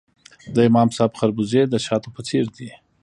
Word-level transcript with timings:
د 0.55 0.57
امام 0.69 0.89
صاحب 0.95 1.11
خربوزې 1.19 1.61
د 1.67 1.75
شاتو 1.85 2.09
په 2.15 2.21
څیر 2.27 2.45
دي. 2.55 2.69